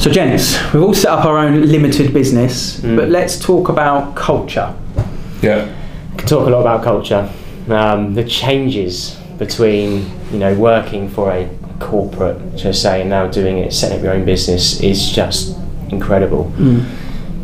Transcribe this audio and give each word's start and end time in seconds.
So, 0.00 0.10
gents, 0.10 0.56
we've 0.72 0.82
all 0.82 0.94
set 0.94 1.10
up 1.10 1.26
our 1.26 1.36
own 1.36 1.66
limited 1.66 2.14
business, 2.14 2.80
but 2.80 3.10
let's 3.10 3.38
talk 3.38 3.68
about 3.68 4.16
culture. 4.16 4.74
Yeah. 5.42 5.70
Could 6.16 6.26
talk 6.26 6.46
a 6.46 6.50
lot 6.50 6.62
about 6.62 6.82
culture. 6.82 7.30
Um, 7.68 8.14
the 8.14 8.24
changes 8.24 9.20
between 9.36 10.10
you 10.32 10.38
know 10.38 10.54
working 10.54 11.10
for 11.10 11.30
a 11.30 11.50
corporate, 11.80 12.56
to 12.60 12.72
say, 12.72 13.02
and 13.02 13.10
now 13.10 13.26
doing 13.26 13.58
it, 13.58 13.74
setting 13.74 13.98
up 13.98 14.02
your 14.02 14.14
own 14.14 14.24
business 14.24 14.80
is 14.80 15.12
just 15.12 15.58
incredible. 15.90 16.50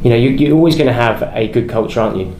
You 0.03 0.09
know, 0.09 0.17
you, 0.17 0.31
you're 0.31 0.57
always 0.57 0.77
going 0.77 0.87
to 0.87 0.95
have 0.95 1.25
a 1.35 1.49
good 1.49 1.69
culture, 1.69 2.01
aren't 2.01 2.17
you? 2.17 2.35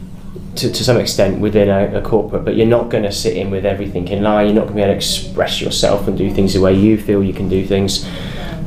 To, 0.55 0.71
to 0.71 0.83
some 0.83 0.97
extent 0.97 1.39
within 1.39 1.69
a, 1.69 1.99
a 1.99 2.01
corporate, 2.01 2.43
but 2.43 2.55
you're 2.55 2.65
not 2.65 2.89
going 2.89 3.03
to 3.03 3.11
sit 3.11 3.37
in 3.37 3.51
with 3.51 3.67
everything 3.67 4.07
in 4.07 4.23
line. 4.23 4.47
You're 4.47 4.55
not 4.55 4.61
going 4.61 4.77
to 4.77 4.77
be 4.77 4.81
able 4.81 4.93
to 4.93 4.97
express 4.97 5.61
yourself 5.61 6.07
and 6.07 6.17
do 6.17 6.33
things 6.33 6.55
the 6.55 6.61
way 6.61 6.73
you 6.73 6.97
feel 6.99 7.23
you 7.23 7.33
can 7.33 7.47
do 7.47 7.67
things 7.67 8.03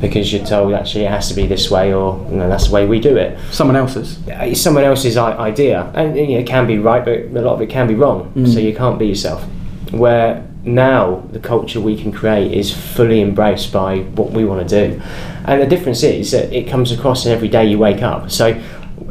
because 0.01 0.33
you're 0.33 0.45
told 0.45 0.73
actually 0.73 1.05
it 1.05 1.11
has 1.11 1.29
to 1.29 1.33
be 1.35 1.45
this 1.47 1.69
way 1.69 1.93
or 1.93 2.17
you 2.29 2.37
know, 2.37 2.49
that's 2.49 2.67
the 2.67 2.73
way 2.73 2.85
we 2.87 2.99
do 2.99 3.15
it 3.15 3.37
Someone 3.51 3.75
else's. 3.75 4.19
it's 4.27 4.59
someone 4.59 4.83
else's 4.83 5.17
idea, 5.17 5.91
and 5.95 6.17
you 6.17 6.27
know, 6.27 6.39
it 6.39 6.47
can 6.47 6.67
be 6.67 6.79
right, 6.79 7.05
but 7.05 7.19
a 7.19 7.41
lot 7.41 7.53
of 7.53 7.61
it 7.61 7.69
can 7.69 7.87
be 7.87 7.95
wrong. 7.95 8.31
Mm. 8.33 8.51
So 8.53 8.59
you 8.59 8.75
can't 8.75 8.97
be 8.97 9.07
yourself. 9.07 9.43
Where 9.91 10.47
now 10.63 11.23
the 11.31 11.39
culture 11.39 11.79
we 11.79 12.01
can 12.01 12.11
create 12.11 12.51
is 12.51 12.73
fully 12.73 13.21
embraced 13.21 13.71
by 13.73 13.99
what 13.99 14.31
we 14.31 14.45
want 14.45 14.67
to 14.67 14.87
do, 14.87 15.01
and 15.45 15.61
the 15.61 15.65
difference 15.67 16.03
is 16.03 16.31
that 16.31 16.51
it 16.53 16.67
comes 16.67 16.91
across 16.91 17.25
in 17.25 17.31
every 17.31 17.47
day 17.47 17.65
you 17.65 17.77
wake 17.77 18.01
up. 18.01 18.31
So 18.31 18.61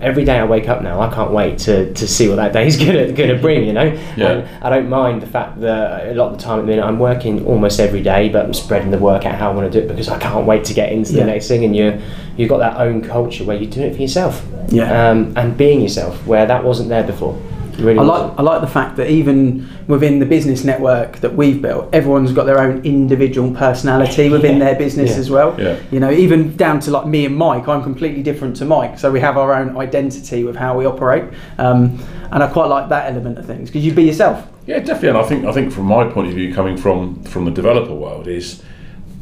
every 0.00 0.24
day 0.24 0.38
I 0.38 0.44
wake 0.44 0.68
up 0.68 0.82
now, 0.82 1.00
I 1.00 1.12
can't 1.12 1.30
wait 1.32 1.58
to, 1.60 1.92
to 1.94 2.06
see 2.08 2.28
what 2.28 2.36
that 2.36 2.52
day 2.52 2.66
is 2.66 2.76
gonna 2.84 3.12
gonna 3.12 3.36
bring. 3.38 3.64
You 3.64 3.72
know, 3.72 3.84
Yeah. 4.16 4.28
And 4.30 4.64
I 4.64 4.70
don't 4.70 4.88
mind 4.88 5.22
the 5.22 5.26
fact 5.26 5.60
that 5.60 6.08
a 6.08 6.14
lot 6.14 6.32
of 6.32 6.38
the 6.38 6.44
time 6.44 6.58
at 6.58 6.62
the 6.62 6.66
minute 6.68 6.84
I'm 6.84 6.98
working 6.98 7.44
almost 7.46 7.80
every 7.80 8.02
day, 8.02 8.28
but 8.28 8.44
I'm 8.44 8.54
spreading 8.54 8.90
the 8.90 8.98
work 8.98 9.26
out 9.26 9.34
how 9.36 9.50
I 9.50 9.54
want 9.54 9.70
to 9.72 9.80
do 9.80 9.84
it 9.84 9.88
because 9.88 10.08
I 10.08 10.18
can't 10.18 10.46
wait 10.46 10.64
to 10.66 10.74
get 10.74 10.92
into 10.92 11.12
the 11.12 11.24
next 11.24 11.48
thing. 11.48 11.64
And 11.64 11.74
you 11.74 12.00
you've 12.36 12.48
got 12.48 12.58
that 12.58 12.76
own 12.78 13.02
culture 13.02 13.44
where 13.44 13.56
you're 13.56 13.70
doing 13.70 13.86
it 13.90 13.94
for 13.96 14.02
yourself 14.02 14.44
Yeah. 14.68 15.10
um, 15.10 15.32
and 15.36 15.56
being 15.56 15.80
yourself 15.82 16.26
where 16.26 16.46
that 16.46 16.64
wasn't 16.64 16.88
there 16.88 17.04
before. 17.04 17.38
Really 17.80 17.98
I 17.98 18.02
like, 18.02 18.38
I 18.38 18.42
like 18.42 18.60
the 18.60 18.66
fact 18.66 18.96
that 18.96 19.08
even 19.10 19.68
within 19.86 20.18
the 20.18 20.26
business 20.26 20.64
network 20.64 21.18
that 21.18 21.34
we've 21.34 21.60
built, 21.62 21.88
everyone's 21.92 22.32
got 22.32 22.44
their 22.44 22.60
own 22.60 22.84
individual 22.84 23.50
personality 23.52 24.28
within 24.28 24.58
Yeah. 24.58 24.64
their 24.66 24.74
business 24.76 25.10
Yeah. 25.12 25.16
as 25.18 25.30
well. 25.30 25.54
Yeah. 25.58 25.76
You 25.90 26.00
know, 26.00 26.10
even 26.10 26.56
down 26.56 26.80
to 26.80 26.90
like 26.90 27.06
me 27.06 27.24
and 27.26 27.36
Mike, 27.36 27.68
I'm 27.68 27.82
completely 27.82 28.22
different 28.22 28.56
to 28.56 28.64
Mike, 28.64 28.98
so 28.98 29.10
we 29.10 29.20
have 29.20 29.36
our 29.38 29.54
own 29.54 29.76
identity 29.76 30.44
with 30.44 30.56
how 30.56 30.76
we 30.78 30.84
operate, 30.86 31.24
um, 31.58 31.98
and 32.30 32.42
I 32.42 32.46
quite 32.48 32.66
like 32.68 32.88
that 32.90 33.10
element 33.10 33.38
of 33.38 33.46
things 33.46 33.68
because 33.70 33.84
you 33.84 33.92
be 33.92 34.04
yourself. 34.04 34.46
Yeah, 34.66 34.78
definitely. 34.78 35.08
And 35.10 35.18
I 35.18 35.22
think 35.22 35.44
I 35.46 35.52
think 35.52 35.72
from 35.72 35.86
my 35.86 36.04
point 36.04 36.28
of 36.28 36.34
view, 36.34 36.52
coming 36.54 36.76
from 36.76 37.22
from 37.24 37.44
the 37.44 37.50
developer 37.50 37.94
world, 37.94 38.28
is 38.28 38.62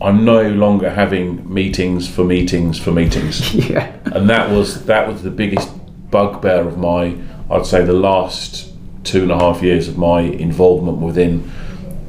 I'm 0.01 0.25
no 0.25 0.43
longer 0.43 0.91
having 0.91 1.43
meetings 1.53 2.07
for 2.09 2.23
meetings 2.25 2.79
for 2.79 2.91
meetings, 2.93 3.55
Yeah. 3.71 3.87
and 4.13 4.29
that 4.29 4.51
was 4.51 4.85
that 4.85 5.09
was 5.09 5.23
the 5.23 5.31
biggest 5.31 5.71
bugbear 6.11 6.67
of 6.67 6.79
my 6.79 7.15
I'd 7.51 7.67
say 7.67 7.85
the 7.85 7.93
last 7.93 8.73
two 9.05 9.23
and 9.23 9.33
a 9.33 9.39
half 9.39 9.63
years 9.63 9.89
of 9.89 9.97
my 9.97 10.21
involvement 10.21 10.99
within 10.99 11.51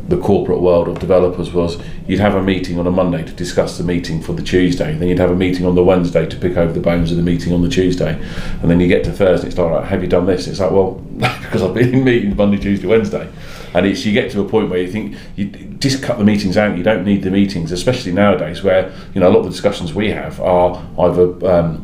the 0.10 0.18
corporate 0.18 0.60
world 0.60 0.88
of 0.88 1.00
developers 1.00 1.54
was 1.54 1.80
you'd 2.08 2.20
have 2.20 2.34
a 2.34 2.42
meeting 2.42 2.80
on 2.80 2.88
a 2.88 2.92
Monday 2.92 3.24
to 3.24 3.32
discuss 3.32 3.78
the 3.78 3.84
meeting 3.84 4.22
for 4.22 4.34
the 4.34 4.42
Tuesday, 4.42 4.96
then 4.96 5.08
you'd 5.08 5.20
have 5.20 5.30
a 5.30 5.36
meeting 5.36 5.66
on 5.68 5.76
the 5.76 5.84
Wednesday 5.84 6.26
to 6.26 6.36
pick 6.36 6.58
over 6.58 6.74
the 6.74 6.80
bones 6.80 7.12
of 7.12 7.18
the 7.18 7.24
meeting 7.24 7.54
on 7.54 7.62
the 7.62 7.70
Tuesday, 7.70 8.20
and 8.62 8.72
then 8.72 8.80
you 8.80 8.88
get 8.88 9.04
to 9.04 9.12
Thursday, 9.12 9.48
it's 9.48 9.58
like, 9.58 9.86
have 9.86 10.02
you 10.02 10.10
done 10.10 10.26
this? 10.26 10.48
It's 10.48 10.60
like, 10.60 10.72
well, 10.72 10.94
because 11.18 11.62
I've 11.62 11.76
been 11.76 11.94
in 11.94 12.04
meetings 12.04 12.36
Monday, 12.36 12.58
Tuesday, 12.58 12.88
Wednesday, 12.88 13.30
and 13.76 13.86
it's 13.86 14.04
you 14.04 14.12
get 14.12 14.32
to 14.32 14.42
a 14.42 14.50
point 14.50 14.72
where 14.72 14.80
you 14.80 14.92
think 14.92 15.16
you 15.36 15.46
just 15.80 16.02
cut 16.02 16.18
the 16.18 16.24
meetings 16.24 16.58
out. 16.58 16.76
You 16.76 16.84
don't 16.84 17.06
need 17.06 17.22
the 17.22 17.30
meetings, 17.30 17.72
especially 17.72 18.12
nowadays 18.12 18.64
where 18.64 18.92
you 19.14 19.22
know 19.22 19.30
a 19.30 19.32
lot 19.32 19.40
of 19.40 19.46
the 19.46 19.52
discussions 19.52 19.94
we 19.94 20.10
have 20.10 20.42
are 20.42 20.84
either 20.98 21.24
um, 21.48 21.84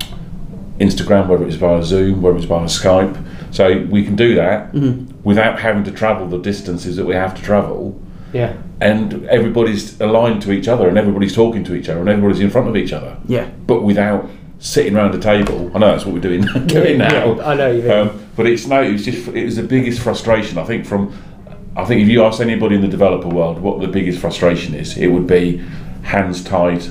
Instagram, 0.79 1.27
whether 1.27 1.45
it's 1.45 1.57
via 1.57 1.83
Zoom, 1.83 2.23
whether 2.23 2.37
it's 2.37 2.47
via 2.47 2.65
Skype. 2.65 3.23
So 3.55 3.85
we 3.89 4.03
can 4.03 4.17
do 4.17 4.35
that 4.35 4.73
without 5.23 5.59
having 5.59 5.85
to 5.85 5.91
travel 5.91 6.27
the 6.27 6.39
distances 6.39 6.97
that 6.97 7.05
we 7.05 7.13
have 7.15 7.33
to 7.35 7.41
travel, 7.41 7.97
Yeah. 8.33 8.51
and 8.81 9.25
everybody's 9.27 9.99
aligned 10.01 10.41
to 10.41 10.51
each 10.51 10.67
other, 10.67 10.89
and 10.89 10.97
everybody's 10.97 11.33
talking 11.33 11.63
to 11.63 11.73
each 11.73 11.87
other, 11.87 12.01
and 12.01 12.09
everybody's 12.09 12.41
in 12.41 12.49
front 12.49 12.67
of 12.67 12.75
each 12.75 12.91
other. 12.91 13.15
Yeah. 13.27 13.47
But 13.65 13.83
without 13.83 14.29
sitting 14.59 14.95
around 14.97 15.15
a 15.15 15.19
table. 15.19 15.71
I 15.73 15.79
know 15.79 15.87
that's 15.87 16.05
what 16.05 16.13
we're 16.15 16.21
doing 16.21 16.41
doing 16.67 16.99
Yeah, 16.99 17.09
now. 17.09 17.41
I 17.41 17.55
know 17.55 17.71
you 17.71 17.81
mean. 17.83 17.91
Um, 17.91 18.25
but 18.35 18.45
it's 18.47 18.65
no, 18.67 18.81
it 18.83 18.91
was 18.93 19.05
just 19.05 19.27
it 19.29 19.45
was 19.45 19.55
the 19.57 19.63
biggest 19.63 20.01
frustration. 20.01 20.57
I 20.57 20.63
think 20.65 20.85
from, 20.85 21.13
I 21.77 21.85
think 21.85 22.01
if 22.01 22.07
you 22.09 22.23
ask 22.23 22.41
anybody 22.41 22.75
in 22.75 22.81
the 22.81 22.87
developer 22.87 23.27
world 23.29 23.59
what 23.59 23.79
the 23.79 23.87
biggest 23.87 24.19
frustration 24.19 24.73
is, 24.75 24.97
it 24.97 25.07
would 25.07 25.27
be 25.27 25.61
hands 26.03 26.43
tied 26.43 26.83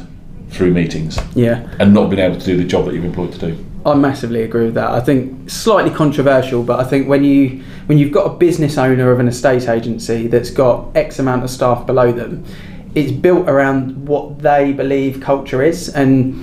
through 0.50 0.72
meetings 0.72 1.18
Yeah. 1.34 1.66
and 1.80 1.92
not 1.92 2.10
being 2.10 2.20
able 2.22 2.38
to 2.38 2.44
do 2.46 2.56
the 2.56 2.64
job 2.64 2.84
that 2.86 2.94
you've 2.94 3.04
employed 3.04 3.32
to 3.32 3.38
do. 3.38 3.64
I 3.86 3.94
massively 3.94 4.42
agree 4.42 4.64
with 4.64 4.74
that. 4.74 4.90
I 4.90 5.00
think 5.00 5.50
slightly 5.50 5.90
controversial, 5.90 6.62
but 6.62 6.80
I 6.80 6.84
think 6.84 7.06
when 7.06 7.22
you 7.22 7.62
when 7.86 7.98
you've 7.98 8.12
got 8.12 8.26
a 8.26 8.34
business 8.34 8.78
owner 8.78 9.10
of 9.10 9.20
an 9.20 9.28
estate 9.28 9.68
agency 9.68 10.26
that's 10.26 10.50
got 10.50 10.96
X 10.96 11.18
amount 11.18 11.44
of 11.44 11.50
staff 11.50 11.86
below 11.86 12.10
them, 12.10 12.44
it's 12.94 13.12
built 13.12 13.46
around 13.48 14.06
what 14.06 14.38
they 14.38 14.72
believe 14.72 15.20
culture 15.20 15.62
is 15.62 15.90
and 15.90 16.34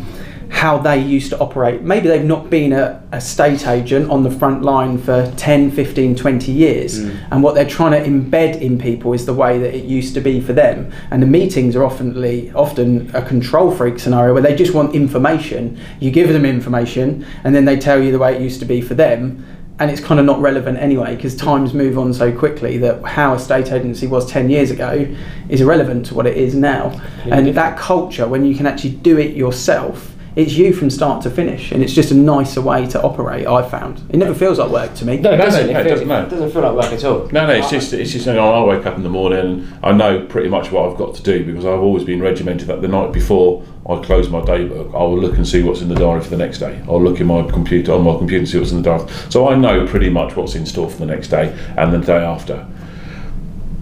how 0.52 0.78
they 0.78 1.02
used 1.02 1.30
to 1.32 1.40
operate. 1.40 1.82
Maybe 1.82 2.10
they've 2.10 2.24
not 2.24 2.50
been 2.50 2.74
estate 3.14 3.66
agent 3.66 4.12
on 4.12 4.22
the 4.22 4.30
front 4.30 4.64
line 4.64 4.98
for 4.98 5.34
10, 5.38 5.72
15, 5.72 6.16
20 6.16 6.52
years, 6.52 7.02
hmm. 7.02 7.18
and 7.32 7.42
what 7.42 7.56
they're 7.56 7.68
trying 7.68 7.92
to 7.92 8.08
embed 8.08 8.60
in 8.60 8.78
people 8.78 9.14
is 9.14 9.26
the 9.26 9.34
way 9.34 9.58
that 9.58 9.74
it 9.74 9.86
used 9.86 10.14
to 10.14 10.22
be 10.22 10.42
for 10.42 10.52
them. 10.52 10.92
And 11.10 11.24
the 11.24 11.28
meetings 11.28 11.76
are 11.76 11.84
often 11.84 12.54
often 12.54 13.10
a 13.16 13.26
control 13.26 13.72
freak 13.72 13.98
scenario 13.98 14.34
where 14.34 14.44
they 14.44 14.54
just 14.54 14.74
want 14.74 14.94
information. 14.94 15.80
You 16.02 16.12
give 16.12 16.28
them 16.30 16.46
information, 16.46 17.26
and 17.46 17.56
then 17.56 17.64
they 17.66 17.80
tell 17.80 18.04
you 18.04 18.12
the 18.12 18.20
way 18.20 18.36
it 18.36 18.42
used 18.42 18.60
to 18.60 18.66
be 18.66 18.82
for 18.82 18.94
them. 18.94 19.46
And 19.80 19.90
it's 19.90 20.02
kind 20.02 20.20
of 20.20 20.28
not 20.28 20.40
relevant 20.42 20.78
anyway 20.78 21.16
because 21.16 21.36
times 21.36 21.74
move 21.74 21.98
on 21.98 22.14
so 22.14 22.32
quickly 22.38 22.78
that 22.80 23.02
how 23.04 23.34
estate 23.34 23.72
agency 23.72 24.06
was 24.06 24.30
10 24.30 24.50
years 24.52 24.70
ago 24.70 25.08
is 25.50 25.62
irrelevant 25.62 26.06
to 26.08 26.14
what 26.14 26.28
it 26.28 26.38
is 26.38 26.54
now. 26.54 27.02
And 27.26 27.48
that 27.48 27.80
culture, 27.80 28.28
when 28.28 28.46
you 28.46 28.54
can 28.54 28.68
actually 28.68 28.92
do 28.92 29.18
it 29.18 29.36
yourself, 29.36 30.11
it's 30.36 30.54
you 30.54 30.72
from 30.72 30.90
start 30.90 31.22
to 31.24 31.30
finish, 31.30 31.72
and 31.72 31.84
it's 31.84 31.94
just 31.94 32.12
a 32.12 32.16
nicer 32.16 32.62
way 32.62 32.88
to 32.88 33.02
operate. 33.02 33.46
I 33.46 33.68
found 33.68 34.02
it 34.10 34.18
never 34.18 34.34
feels 34.34 34.60
like 34.60 34.72
work 34.72 34.94
to 34.96 35.06
me. 35.06 35.18
No, 35.18 35.34
it 35.34 35.38
doesn't. 35.38 35.68
no, 35.68 35.72
it, 35.72 35.74
no, 35.74 35.80
it 35.80 35.84
feels, 35.84 35.94
doesn't, 35.94 36.08
no. 36.08 36.24
it 36.24 36.30
doesn't 36.30 36.52
feel 36.52 36.62
like 36.62 36.74
work 36.74 36.94
at 36.94 37.04
all. 37.04 37.28
No, 37.32 37.48
no, 37.48 37.54
it's 37.54 37.70
just 37.70 37.92
it's 37.92 38.12
just 38.12 38.26
you 38.26 38.34
know, 38.34 38.54
I 38.54 38.76
wake 38.76 38.86
up 38.86 38.96
in 38.96 39.04
the 39.04 39.10
morning 39.10 39.40
and 39.40 39.86
I 39.86 39.92
know 39.92 40.26
pretty 40.26 40.48
much 40.48 40.72
what 40.72 40.90
I've 40.90 40.98
got 40.98 41.16
to 41.16 41.24
do 41.24 41.46
because 41.46 41.66
I've 41.66 41.82
always 41.82 42.06
been 42.06 42.22
regimented 42.22 42.68
that 42.68 42.82
the 42.82 42.88
night 42.88 43.12
before 43.12 43.64
I 43.90 44.02
close 44.02 44.30
my 44.30 44.44
day 44.46 44.66
book, 44.68 44.88
I 44.94 45.00
will 45.00 45.20
look 45.20 45.36
and 45.36 45.46
see 45.46 45.64
what's 45.64 45.82
in 45.82 45.90
the 45.90 45.96
diary 45.96 46.22
for 46.22 46.30
the 46.30 46.38
next 46.38 46.60
day. 46.60 46.82
I'll 46.88 47.04
look 47.04 47.20
in 47.20 47.28
my 47.28 47.44
computer 47.50 47.94
on 47.94 48.04
my 48.04 48.16
computer 48.18 48.40
and 48.40 48.50
see 48.50 48.58
what's 48.58 48.72
in 48.72 48.82
the 48.82 48.84
diary. 48.84 49.12
So 49.30 49.50
I 49.50 49.56
know 49.56 49.86
pretty 49.86 50.10
much 50.10 50.36
what's 50.36 50.56
in 50.56 50.66
store 50.66 50.90
for 50.90 50.98
the 50.98 51.08
next 51.08 51.28
day 51.28 51.58
and 51.78 51.92
the 51.94 52.00
day 52.00 52.24
after. 52.24 52.66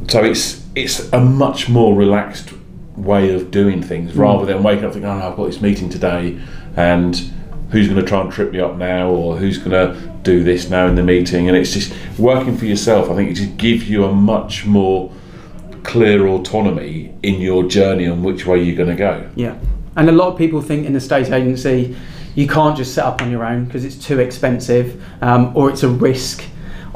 So 0.07 0.23
it's 0.23 0.65
it's 0.75 1.11
a 1.13 1.19
much 1.19 1.69
more 1.69 1.95
relaxed 1.95 2.53
way 2.99 3.33
of 3.33 3.51
doing 3.51 3.81
things 3.81 4.15
rather 4.15 4.45
than 4.45 4.63
waking 4.63 4.85
up 4.85 4.93
thinking, 4.93 5.09
oh, 5.09 5.17
no, 5.17 5.29
I've 5.29 5.37
got 5.37 5.45
this 5.45 5.61
meeting 5.61 5.89
today 5.89 6.39
and 6.75 7.15
who's 7.71 7.87
going 7.87 7.99
to 7.99 8.05
try 8.05 8.21
and 8.21 8.31
trip 8.31 8.51
me 8.51 8.59
up 8.59 8.75
now 8.75 9.09
or 9.09 9.37
who's 9.37 9.57
going 9.57 9.71
to 9.71 10.09
do 10.23 10.43
this 10.43 10.69
now 10.69 10.87
in 10.87 10.95
the 10.95 11.03
meeting. 11.03 11.47
And 11.47 11.57
it's 11.57 11.73
just 11.73 11.93
working 12.17 12.57
for 12.57 12.65
yourself. 12.65 13.09
I 13.09 13.15
think 13.15 13.31
it 13.31 13.35
just 13.35 13.57
gives 13.57 13.89
you 13.89 14.05
a 14.05 14.13
much 14.13 14.65
more 14.65 15.11
clear 15.83 16.27
autonomy 16.27 17.13
in 17.23 17.41
your 17.41 17.63
journey 17.63 18.07
on 18.07 18.23
which 18.23 18.45
way 18.45 18.61
you're 18.61 18.75
going 18.75 18.89
to 18.89 18.95
go. 18.95 19.29
Yeah, 19.35 19.57
and 19.95 20.09
a 20.09 20.11
lot 20.11 20.29
of 20.29 20.37
people 20.37 20.61
think 20.61 20.85
in 20.85 20.93
the 20.93 20.97
estate 20.97 21.31
agency 21.31 21.95
you 22.35 22.47
can't 22.47 22.77
just 22.77 22.93
set 22.93 23.05
up 23.05 23.21
on 23.21 23.31
your 23.31 23.43
own 23.43 23.65
because 23.65 23.83
it's 23.83 23.95
too 23.95 24.19
expensive 24.19 25.03
um, 25.21 25.55
or 25.55 25.69
it's 25.69 25.83
a 25.83 25.89
risk. 25.89 26.43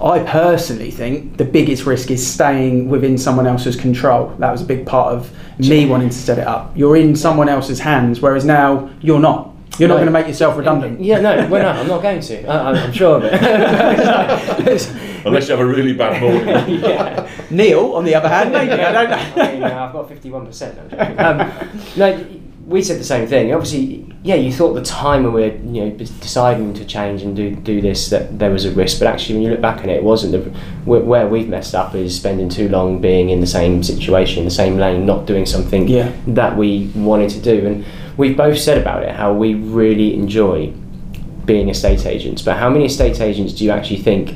I 0.02 0.20
personally 0.20 0.92
think 0.92 1.38
the 1.38 1.46
biggest 1.46 1.86
risk 1.86 2.10
is 2.12 2.26
staying 2.26 2.90
within 2.90 3.18
someone 3.18 3.48
else's 3.48 3.76
control. 3.76 4.30
That 4.40 4.52
was 4.52 4.62
a 4.62 4.66
big 4.66 4.86
part 4.86 5.14
of 5.14 5.32
me 5.60 5.86
wanting 5.86 6.10
to 6.10 6.16
set 6.16 6.40
it 6.40 6.48
up. 6.48 6.72
You're 6.76 6.98
in 6.98 7.16
someone 7.16 7.48
else's 7.50 7.80
hands, 7.80 8.20
whereas 8.22 8.44
now 8.46 8.90
you're 9.02 9.20
not. 9.20 9.52
You're 9.80 9.90
not 9.90 9.96
Right. 9.96 10.02
going 10.02 10.14
to 10.14 10.20
make 10.20 10.28
yourself 10.28 10.56
redundant. 10.58 11.02
Yeah, 11.02 11.20
no, 11.20 11.48
well, 11.48 11.64
no, 11.74 11.82
I'm 11.82 11.88
not 11.88 12.02
going 12.04 12.22
to. 12.22 12.46
I, 12.48 12.58
I'm- 12.58 12.76
I'm 12.76 12.92
sure 12.92 13.18
of 13.18 13.24
it. 13.26 13.34
Unless 15.26 15.48
you 15.48 15.56
have 15.56 15.60
a 15.60 15.66
really 15.66 15.94
bad 15.94 16.22
morning. 16.22 16.80
yeah. 16.84 17.28
Neil, 17.50 17.94
on 17.94 18.04
the 18.06 18.14
other 18.14 18.30
hand, 18.30 18.52
maybe 18.52 18.72
I 18.74 18.92
don't 18.92 19.10
know. 19.10 19.42
I 19.44 19.54
mean, 19.54 19.64
uh, 19.64 19.86
I've 19.86 19.94
got 19.94 20.10
51%. 20.10 21.20
Um, 21.20 21.70
no, 21.98 22.26
we 22.66 22.82
said 22.82 23.00
the 23.00 23.04
same 23.04 23.28
thing. 23.28 23.54
Obviously, 23.54 24.06
yeah, 24.24 24.36
you 24.36 24.52
thought 24.52 24.74
the 24.74 24.82
time 24.82 25.24
when 25.24 25.34
we 25.34 25.42
were 25.42 25.56
you 25.56 25.86
know 25.86 25.90
deciding 26.22 26.74
to 26.76 26.86
change 26.86 27.22
and 27.22 27.36
do 27.36 27.56
do 27.56 27.82
this 27.82 28.10
that 28.10 28.40
there 28.40 28.52
was 28.52 28.66
a 28.66 28.72
risk, 28.72 29.00
but 29.00 29.08
actually, 29.08 29.36
when 29.36 29.44
you 29.44 29.52
look 29.52 29.62
back 29.62 29.80
on 29.84 29.90
it, 29.90 29.98
it 29.98 30.04
wasn't. 30.04 30.32
The, 30.32 30.40
where 30.86 31.02
where 31.02 31.28
we've 31.28 31.50
messed 31.50 31.76
up 31.76 31.94
is 31.96 32.16
spending 32.16 32.50
too 32.50 32.70
long 32.70 33.02
being 33.02 33.30
in 33.30 33.42
the 33.42 33.48
same 33.48 33.84
situation, 33.84 34.46
the 34.46 34.52
same 34.52 34.78
lane, 34.78 35.06
not 35.06 35.26
doing 35.26 35.46
something 35.46 35.88
Yeah. 35.88 36.12
that 36.28 36.56
we 36.58 36.90
wanted 36.96 37.30
to 37.32 37.40
do. 37.42 37.66
And 37.68 37.86
we've 38.18 38.38
both 38.38 38.58
said 38.58 38.78
about 38.78 39.04
it 39.04 39.12
how 39.12 39.34
we 39.34 39.56
really 39.56 40.14
enjoy 40.14 40.72
being 41.46 41.68
estate 41.70 42.06
agents. 42.06 42.42
But 42.42 42.58
how 42.58 42.70
many 42.70 42.86
estate 42.86 43.20
agents 43.20 43.54
do 43.54 43.66
you 43.66 43.72
actually 43.72 43.98
think 44.02 44.36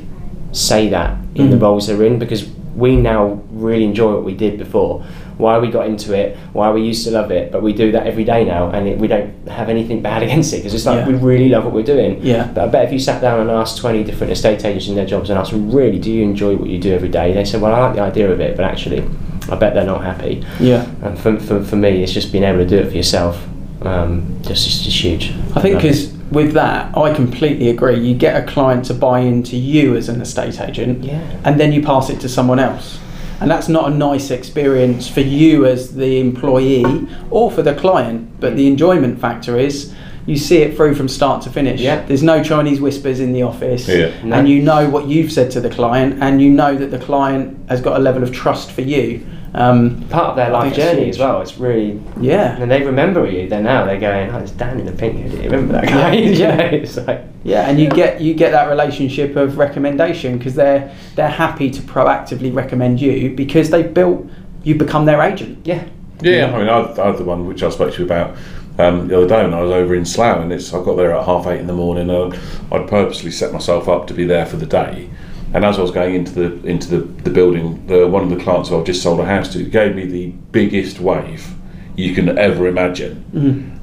say 0.52 0.88
that 0.90 1.16
in 1.34 1.50
the 1.50 1.56
Mm. 1.56 1.62
roles 1.62 1.86
they're 1.86 2.02
in? 2.04 2.18
Because 2.18 2.46
we 2.76 2.94
now 2.96 3.40
really 3.52 3.84
enjoy 3.84 4.12
what 4.14 4.24
we 4.24 4.34
did 4.34 4.58
before. 4.58 5.02
Why 5.38 5.58
we 5.58 5.68
got 5.70 5.86
into 5.86 6.12
it, 6.14 6.36
why 6.52 6.70
we 6.70 6.82
used 6.82 7.04
to 7.06 7.10
love 7.10 7.30
it, 7.30 7.50
but 7.50 7.62
we 7.62 7.72
do 7.72 7.92
that 7.92 8.06
every 8.06 8.24
day 8.24 8.44
now, 8.44 8.70
and 8.70 8.86
it, 8.88 8.98
we 8.98 9.06
don't 9.08 9.32
have 9.48 9.68
anything 9.68 10.02
bad 10.08 10.22
against 10.22 10.52
it 10.52 10.58
because 10.58 10.74
it's 10.74 10.84
like 10.86 10.98
Yeah. 11.06 11.08
we 11.08 11.14
really 11.14 11.48
love 11.48 11.64
what 11.64 11.72
we're 11.72 11.82
doing. 11.84 12.20
Yeah. 12.22 12.48
But 12.52 12.64
I 12.64 12.66
bet 12.68 12.84
if 12.86 12.92
you 12.92 12.98
sat 12.98 13.22
down 13.22 13.40
and 13.40 13.50
asked 13.50 13.78
20 13.78 14.04
different 14.04 14.32
estate 14.32 14.64
agents 14.64 14.88
in 14.88 14.94
their 14.96 15.06
jobs 15.06 15.30
and 15.30 15.38
asked 15.38 15.52
them, 15.52 15.70
really, 15.70 15.98
do 15.98 16.10
you 16.10 16.22
enjoy 16.22 16.56
what 16.56 16.68
you 16.68 16.78
do 16.78 16.92
every 16.92 17.08
day? 17.08 17.32
They 17.32 17.44
said, 17.44 17.62
well, 17.62 17.74
I 17.74 17.78
like 17.86 17.94
the 17.94 18.02
idea 18.02 18.30
of 18.30 18.40
it, 18.40 18.56
but 18.56 18.64
actually, 18.64 19.02
I 19.50 19.56
bet 19.56 19.74
they're 19.74 19.84
not 19.86 20.02
happy. 20.04 20.44
Yeah. 20.60 20.84
And 21.02 21.18
for, 21.18 21.38
for, 21.40 21.62
for 21.64 21.76
me, 21.76 22.02
it's 22.02 22.12
just 22.12 22.32
being 22.32 22.44
able 22.44 22.58
to 22.58 22.66
do 22.66 22.76
it 22.76 22.90
for 22.90 22.96
yourself. 22.96 23.42
Um, 23.82 24.38
just, 24.42 24.64
just, 24.64 24.82
just 24.82 24.96
huge. 25.04 25.30
I 25.54 25.60
think 25.62 25.76
because 25.76 26.12
with 26.32 26.52
that, 26.54 26.96
I 26.96 27.14
completely 27.14 27.70
agree. 27.70 27.98
You 28.00 28.14
get 28.16 28.42
a 28.42 28.44
client 28.44 28.84
to 28.86 28.94
buy 28.94 29.20
into 29.20 29.56
you 29.56 29.96
as 29.96 30.08
an 30.08 30.20
estate 30.20 30.60
agent, 30.60 31.04
Yeah. 31.04 31.20
and 31.44 31.60
then 31.60 31.72
you 31.72 31.80
pass 31.82 32.10
it 32.10 32.18
to 32.22 32.28
someone 32.28 32.58
else. 32.58 32.98
And 33.40 33.50
that's 33.50 33.68
not 33.68 33.92
a 33.92 33.94
nice 33.94 34.30
experience 34.30 35.08
for 35.08 35.20
you 35.20 35.64
as 35.64 35.94
the 35.94 36.18
employee 36.18 37.08
or 37.30 37.50
for 37.50 37.62
the 37.62 37.74
client. 37.74 38.40
But 38.40 38.56
the 38.56 38.66
enjoyment 38.66 39.20
factor 39.20 39.56
is 39.56 39.94
you 40.26 40.36
see 40.36 40.58
it 40.58 40.76
through 40.76 40.94
from 40.94 41.08
start 41.08 41.42
to 41.44 41.50
finish. 41.50 41.80
Yeah. 41.80 42.04
There's 42.04 42.22
no 42.22 42.44
Chinese 42.44 42.80
whispers 42.80 43.18
in 43.18 43.32
the 43.32 43.42
office. 43.42 43.88
Yeah. 43.88 44.12
No. 44.22 44.36
And 44.36 44.48
you 44.48 44.60
know 44.60 44.90
what 44.90 45.06
you've 45.06 45.32
said 45.32 45.50
to 45.52 45.60
the 45.60 45.70
client, 45.70 46.22
and 46.22 46.42
you 46.42 46.50
know 46.50 46.76
that 46.76 46.90
the 46.90 46.98
client 46.98 47.58
has 47.70 47.80
got 47.80 47.96
a 47.96 48.02
level 48.02 48.22
of 48.22 48.32
trust 48.32 48.70
for 48.72 48.82
you. 48.82 49.26
Um, 49.54 50.02
part 50.08 50.30
of 50.30 50.36
their 50.36 50.50
life 50.50 50.74
journey 50.74 51.04
huge. 51.04 51.14
as 51.14 51.18
well. 51.18 51.40
It's 51.40 51.56
really, 51.56 52.00
yeah. 52.20 52.60
and 52.60 52.70
they 52.70 52.82
remember 52.82 53.26
you. 53.26 53.48
They're 53.48 53.62
now 53.62 53.84
they're 53.86 53.98
going, 53.98 54.30
oh, 54.30 54.38
it's 54.38 54.52
Dan 54.52 54.78
in 54.78 54.86
the 54.86 54.92
pink. 54.92 55.30
Do 55.30 55.36
you 55.36 55.44
remember 55.44 55.72
that 55.72 55.86
guy? 55.86 56.14
Yeah. 56.16 56.60
It's 56.60 56.96
like, 56.96 57.24
Yeah, 57.44 57.68
and 57.68 57.80
you 57.80 57.88
get 57.88 58.20
you 58.20 58.34
get 58.34 58.52
that 58.52 58.68
relationship 58.68 59.36
of 59.36 59.56
recommendation 59.56 60.36
because 60.36 60.54
they're 60.54 60.94
they're 61.14 61.30
happy 61.30 61.70
to 61.70 61.82
proactively 61.82 62.54
recommend 62.54 63.00
you 63.00 63.34
because 63.34 63.70
they've 63.70 63.92
built 63.92 64.26
you 64.64 64.74
become 64.74 65.06
their 65.06 65.22
agent. 65.22 65.66
yeah, 65.66 65.88
Yeah, 66.20 66.52
I 66.54 66.58
mean, 66.58 66.68
I, 66.68 67.02
I 67.02 67.06
had 67.06 67.16
the 67.16 67.24
one 67.24 67.46
which 67.46 67.62
I 67.62 67.70
spoke 67.70 67.94
to 67.94 67.98
you 68.00 68.04
about 68.04 68.36
um, 68.78 69.08
the 69.08 69.16
other 69.16 69.26
day 69.26 69.42
when 69.42 69.54
I 69.54 69.60
was 69.60 69.72
over 69.72 69.94
in 69.94 70.04
Slough, 70.04 70.40
and 70.40 70.52
it's 70.52 70.72
I 70.72 70.82
got 70.84 70.94
there 70.96 71.12
at 71.12 71.24
half 71.24 71.46
eight 71.46 71.60
in 71.60 71.66
the 71.66 71.72
morning. 71.72 72.10
And 72.10 72.34
I'd 72.72 72.88
purposely 72.88 73.30
set 73.30 73.52
myself 73.52 73.88
up 73.88 74.06
to 74.06 74.14
be 74.14 74.24
there 74.24 74.46
for 74.46 74.56
the 74.56 74.66
day. 74.66 75.10
And 75.54 75.64
as 75.64 75.78
I 75.78 75.82
was 75.82 75.90
going 75.90 76.14
into 76.14 76.32
the 76.32 76.66
into 76.68 76.88
the, 76.88 76.98
the 77.22 77.30
building, 77.30 77.86
the, 77.86 78.06
one 78.06 78.22
of 78.22 78.30
the 78.30 78.36
clients 78.42 78.68
who 78.68 78.78
I've 78.78 78.84
just 78.86 79.02
sold 79.02 79.20
a 79.20 79.24
house 79.24 79.52
to 79.54 79.62
gave 79.64 79.94
me 79.96 80.04
the 80.04 80.26
biggest 80.52 81.00
wave 81.00 81.54
you 81.96 82.14
can 82.14 82.38
ever 82.38 82.68
imagine. 82.68 83.24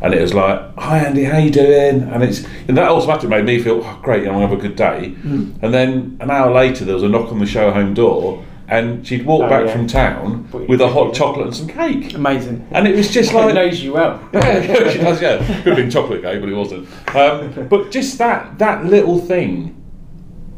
And 0.02 0.14
it 0.14 0.22
was 0.22 0.34
like, 0.34 0.76
"Hi 0.78 1.00
Andy, 1.00 1.24
how 1.26 1.38
you 1.38 1.50
doing?" 1.52 2.04
And 2.04 2.24
it's 2.24 2.46
and 2.68 2.78
that 2.78 2.90
automatically 2.90 3.30
made 3.30 3.46
me 3.46 3.60
feel 3.62 3.82
oh, 3.84 4.00
great. 4.04 4.20
I'm 4.28 4.34
gonna 4.34 4.48
have 4.48 4.58
a 4.58 4.62
good 4.62 4.76
day. 4.76 5.16
And 5.24 5.74
then 5.74 6.18
an 6.22 6.30
hour 6.32 6.54
later, 6.54 6.86
there 6.86 6.94
was 6.96 7.04
a 7.04 7.10
knock 7.10 7.32
on 7.32 7.40
the 7.40 7.46
show 7.46 7.72
home 7.72 7.94
door, 7.94 8.46
and 8.68 9.06
she'd 9.06 9.26
walked 9.26 9.46
Oh, 9.46 9.50
back 9.50 9.66
yeah. 9.66 9.74
from 9.74 9.88
town 9.88 10.48
with 10.68 10.80
a 10.82 10.88
hot 10.88 11.14
chocolate 11.14 11.48
and 11.48 11.56
some 11.56 11.68
cake. 11.68 12.14
Amazing. 12.14 12.66
And 12.72 12.88
it 12.88 12.96
was 12.96 13.12
just 13.12 13.32
it 13.32 13.36
like 13.36 13.56
knows 13.56 13.82
you 13.82 13.94
well. 13.94 14.22
yeah, 14.34 14.90
she 14.92 15.00
does, 15.00 15.22
yeah. 15.22 15.38
Could 15.64 15.66
have 15.68 15.76
been 15.78 15.90
chocolate 15.90 16.22
cake, 16.22 16.40
but 16.40 16.48
it 16.48 16.56
wasn't. 16.56 16.88
Um, 17.16 17.68
but 17.68 17.92
just 17.92 18.18
that 18.20 18.58
that 18.60 18.86
little 18.86 19.20
thing, 19.20 19.76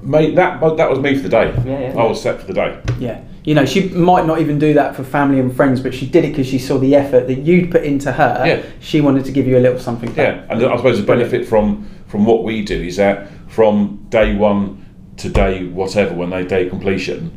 mate. 0.01 0.35
That 0.35 0.59
that 0.77 0.89
was 0.89 0.99
me 0.99 1.15
for 1.15 1.23
the 1.23 1.29
day. 1.29 1.53
Yeah, 1.65 1.79
yeah. 1.79 1.99
I 1.99 2.05
was 2.05 2.21
set 2.21 2.39
for 2.39 2.47
the 2.47 2.53
day. 2.53 2.81
Yeah. 2.99 3.21
You 3.44 3.55
know, 3.55 3.65
she 3.65 3.88
might 3.89 4.25
not 4.25 4.41
even 4.41 4.59
do 4.59 4.73
that 4.73 4.94
for 4.94 5.05
family 5.05 5.39
and 5.39 5.55
friends, 5.55 5.79
but 5.79 5.94
she 5.94 6.05
did 6.05 6.25
it 6.25 6.29
because 6.29 6.47
she 6.47 6.59
saw 6.59 6.77
the 6.77 6.95
effort 6.95 7.27
that 7.27 7.39
you'd 7.39 7.71
put 7.71 7.85
into 7.85 8.11
her. 8.11 8.44
Yeah. 8.45 8.61
She 8.81 8.99
wanted 8.99 9.23
to 9.23 9.31
give 9.31 9.47
you 9.47 9.57
a 9.57 9.61
little 9.61 9.79
something 9.79 10.13
Yeah, 10.15 10.45
and 10.49 10.61
I 10.65 10.75
suppose 10.75 10.99
the 10.99 11.05
benefit 11.05 11.47
from 11.47 11.88
from 12.07 12.25
what 12.25 12.44
we 12.44 12.63
do 12.63 12.81
is 12.81 12.97
that 12.97 13.29
from 13.47 14.05
day 14.09 14.35
one 14.35 14.85
to 15.17 15.29
day 15.29 15.65
whatever, 15.65 16.13
when 16.13 16.29
they 16.29 16.44
day 16.44 16.69
completion, 16.69 17.31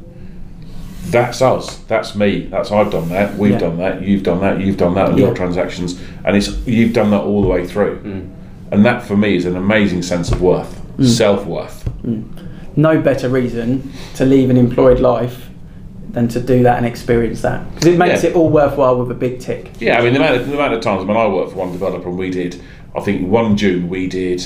that's 1.10 1.42
us. 1.42 1.76
That's 1.88 2.14
me. 2.14 2.46
That's 2.46 2.70
I've 2.72 2.90
done 2.90 3.08
that. 3.10 3.36
We've 3.36 3.52
Yeah. 3.52 3.58
done 3.58 3.78
that. 3.78 4.02
You've 4.02 4.22
done 4.22 4.40
that. 4.40 4.60
You've 4.60 4.76
done 4.76 4.94
that 4.94 5.10
on 5.10 5.18
your 5.18 5.34
transactions, 5.34 6.00
and 6.24 6.36
it's 6.36 6.66
you've 6.66 6.92
done 6.92 7.10
that 7.10 7.22
all 7.22 7.42
the 7.42 7.48
way 7.48 7.66
through. 7.66 7.98
Mm. 7.98 8.28
And 8.72 8.84
that 8.84 9.02
for 9.04 9.16
me 9.16 9.36
is 9.36 9.46
an 9.46 9.56
amazing 9.56 10.02
sense 10.02 10.30
of 10.30 10.40
worth, 10.40 10.80
mm. 10.98 11.06
self 11.06 11.46
worth. 11.46 11.88
Mm. 12.04 12.24
No 12.80 12.98
better 13.00 13.28
reason 13.28 13.92
to 14.14 14.24
leave 14.24 14.48
an 14.48 14.56
employed 14.56 15.00
life 15.00 15.48
than 16.12 16.28
to 16.28 16.40
do 16.40 16.62
that 16.62 16.78
and 16.78 16.86
experience 16.86 17.42
that 17.42 17.62
because 17.74 17.86
it 17.86 17.98
makes 17.98 18.24
Yeah. 18.24 18.30
it 18.30 18.36
all 18.36 18.48
worthwhile 18.48 18.98
with 18.98 19.10
a 19.10 19.14
big 19.14 19.38
tick. 19.38 19.70
Yeah, 19.78 19.98
I 19.98 20.02
mean 20.02 20.14
the 20.14 20.18
amount, 20.20 20.40
of, 20.40 20.48
the 20.48 20.54
amount 20.54 20.72
of 20.74 20.80
times 20.80 21.04
when 21.04 21.16
I 21.16 21.26
worked 21.28 21.52
for 21.52 21.58
one 21.58 21.72
developer 21.72 22.08
and 22.08 22.18
we 22.18 22.30
did, 22.30 22.60
I 22.96 23.00
think 23.00 23.28
one 23.28 23.56
June 23.56 23.88
we 23.90 24.06
did, 24.08 24.42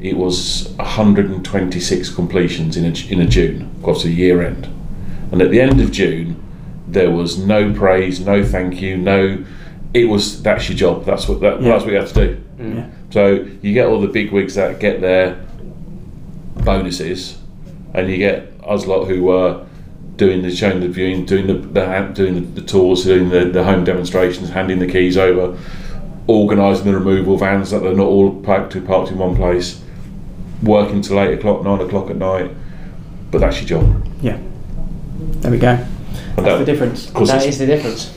it 0.00 0.16
was 0.16 0.74
126 0.78 2.10
completions 2.10 2.76
in 2.76 2.84
a, 2.84 2.92
in 3.12 3.20
a 3.20 3.26
June, 3.26 3.70
across 3.80 4.04
a 4.04 4.10
year 4.10 4.42
end, 4.42 4.68
and 5.32 5.40
at 5.40 5.50
the 5.50 5.60
end 5.60 5.80
of 5.80 5.90
June, 5.92 6.36
there 6.88 7.10
was 7.10 7.38
no 7.38 7.72
praise, 7.72 8.20
no 8.20 8.44
thank 8.44 8.82
you, 8.82 8.96
no. 8.96 9.42
It 9.94 10.08
was 10.10 10.42
that's 10.42 10.68
your 10.68 10.76
job. 10.76 11.04
That's 11.06 11.26
what 11.28 11.40
that, 11.40 11.62
Yeah. 11.62 11.70
that's 11.70 11.84
what 11.84 11.92
you 11.92 11.98
have 11.98 12.12
to 12.12 12.26
do. 12.26 12.36
Yeah. 12.58 12.86
So 13.10 13.46
you 13.62 13.72
get 13.72 13.86
all 13.86 14.00
the 14.00 14.08
big 14.08 14.32
wigs 14.32 14.54
that 14.56 14.80
get 14.80 15.00
their 15.00 15.38
bonuses, 16.64 17.38
and 17.96 18.10
you 18.10 18.18
get 18.18 18.52
us 18.64 18.86
lot 18.86 19.06
who 19.06 19.24
were 19.24 19.66
doing 20.16 20.42
the 20.42 20.54
showing 20.54 20.80
the 20.80 20.88
viewing, 20.88 21.24
doing 21.24 21.46
the, 21.46 21.54
the 21.54 22.12
doing 22.14 22.54
the, 22.54 22.60
tours, 22.60 23.04
doing 23.04 23.30
the, 23.30 23.46
the 23.46 23.64
home 23.64 23.84
demonstrations, 23.84 24.50
handing 24.50 24.78
the 24.78 24.86
keys 24.86 25.16
over, 25.16 25.58
organising 26.26 26.86
the 26.86 26.94
removal 26.94 27.36
vans 27.36 27.70
that 27.70 27.80
they're 27.80 27.94
not 27.94 28.06
all 28.06 28.40
parked 28.42 28.84
parked 28.86 29.10
in 29.10 29.18
one 29.18 29.34
place, 29.34 29.82
working 30.62 31.00
till 31.00 31.20
eight 31.20 31.38
o'clock, 31.38 31.64
nine 31.64 31.80
o'clock 31.80 32.10
at 32.10 32.16
night. 32.16 32.50
But 33.30 33.40
that's 33.40 33.58
your 33.60 33.80
job. 33.80 34.08
Yeah. 34.22 34.38
There 35.40 35.50
we 35.50 35.58
go. 35.58 35.76
That's 35.76 36.36
that- 36.36 36.58
the 36.58 36.64
difference. 36.64 37.06
That 37.10 37.46
is 37.46 37.58
the 37.58 37.66
difference. 37.66 38.16